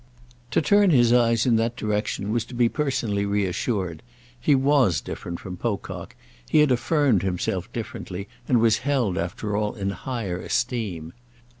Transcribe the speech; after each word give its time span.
To 0.49 0.63
turn 0.63 0.89
his 0.89 1.13
eyes 1.13 1.45
in 1.45 1.57
that 1.57 1.75
direction 1.75 2.31
was 2.31 2.43
to 2.45 2.55
be 2.55 2.67
personally 2.69 3.23
reassured; 3.23 4.01
he 4.39 4.55
was 4.55 4.99
different 4.99 5.39
from 5.39 5.57
Pocock; 5.57 6.15
he 6.49 6.57
had 6.61 6.71
affirmed 6.71 7.21
himself 7.21 7.71
differently 7.71 8.27
and 8.47 8.59
was 8.59 8.79
held 8.79 9.15
after 9.15 9.55
all 9.55 9.75
in 9.75 9.91
higher 9.91 10.39
esteem. 10.39 11.13